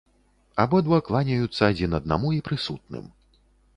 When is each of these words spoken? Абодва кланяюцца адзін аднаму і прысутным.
Абодва 0.63 0.97
кланяюцца 1.09 1.61
адзін 1.73 1.91
аднаму 1.99 2.33
і 2.39 2.43
прысутным. 2.49 3.05